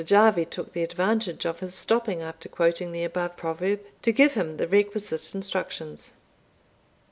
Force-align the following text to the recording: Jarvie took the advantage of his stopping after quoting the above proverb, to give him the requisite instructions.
Jarvie 0.03 0.45
took 0.45 0.71
the 0.73 0.81
advantage 0.81 1.45
of 1.45 1.59
his 1.59 1.75
stopping 1.75 2.23
after 2.23 2.49
quoting 2.49 2.91
the 2.91 3.03
above 3.03 3.37
proverb, 3.37 3.81
to 4.01 4.11
give 4.11 4.33
him 4.33 4.57
the 4.57 4.67
requisite 4.67 5.35
instructions. 5.35 6.13